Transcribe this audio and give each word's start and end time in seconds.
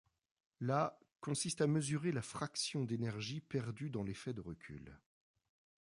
La 0.61 0.99
consiste 1.19 1.61
à 1.61 1.67
mesurer 1.67 2.11
la 2.11 2.23
fraction 2.23 2.85
d'énergie 2.85 3.39
perdue 3.39 3.91
dans 3.91 4.01
l'effet 4.03 4.33
de 4.33 4.41
recul. 4.41 4.99